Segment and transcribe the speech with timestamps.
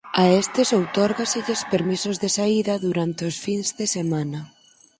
[0.21, 4.39] A estes outórgaselles permisos de saída durante os fins de semana.